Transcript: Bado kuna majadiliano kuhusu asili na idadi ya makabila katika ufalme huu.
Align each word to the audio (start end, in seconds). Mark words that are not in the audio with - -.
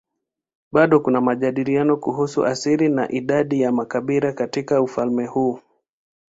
Bado 0.71 0.99
kuna 0.99 1.21
majadiliano 1.21 1.97
kuhusu 1.97 2.45
asili 2.45 2.89
na 2.89 3.11
idadi 3.11 3.61
ya 3.61 3.71
makabila 3.71 4.33
katika 4.33 4.81
ufalme 4.81 5.25
huu. 5.25 5.59